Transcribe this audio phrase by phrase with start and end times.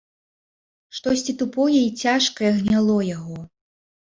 [0.99, 3.37] Штосьці тупое і цяжкае гняло яго.